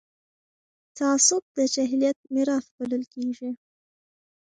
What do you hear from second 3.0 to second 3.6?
کېږي